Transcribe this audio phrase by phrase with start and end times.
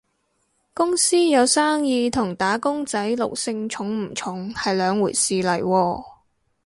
[0.73, 6.03] 公司有生意同打工仔奴性重唔重係兩回事嚟喎